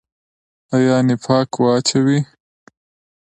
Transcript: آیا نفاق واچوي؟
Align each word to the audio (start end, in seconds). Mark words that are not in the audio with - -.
آیا 0.75 0.97
نفاق 1.07 1.49
واچوي؟ 1.63 2.19